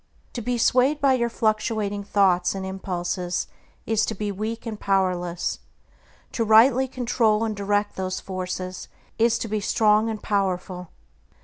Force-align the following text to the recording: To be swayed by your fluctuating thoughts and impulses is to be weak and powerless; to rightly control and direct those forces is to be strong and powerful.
To 0.33 0.41
be 0.41 0.57
swayed 0.57 0.99
by 0.99 1.13
your 1.13 1.29
fluctuating 1.29 2.03
thoughts 2.03 2.55
and 2.55 2.65
impulses 2.65 3.45
is 3.85 4.03
to 4.07 4.15
be 4.15 4.31
weak 4.31 4.65
and 4.65 4.79
powerless; 4.79 5.59
to 6.31 6.43
rightly 6.43 6.87
control 6.87 7.43
and 7.43 7.55
direct 7.55 7.97
those 7.97 8.19
forces 8.19 8.87
is 9.19 9.37
to 9.37 9.47
be 9.47 9.59
strong 9.59 10.09
and 10.09 10.19
powerful. 10.19 10.89